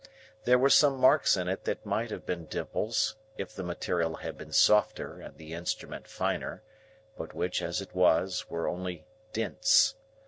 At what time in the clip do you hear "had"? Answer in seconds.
4.15-4.35